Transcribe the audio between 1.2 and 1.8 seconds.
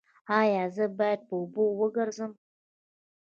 په اوبو